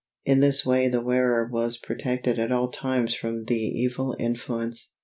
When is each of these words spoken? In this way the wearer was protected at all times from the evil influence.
In 0.25 0.39
this 0.39 0.65
way 0.65 0.87
the 0.89 0.99
wearer 0.99 1.45
was 1.47 1.77
protected 1.77 2.39
at 2.39 2.51
all 2.51 2.69
times 2.71 3.13
from 3.13 3.43
the 3.45 3.53
evil 3.59 4.15
influence. 4.17 4.95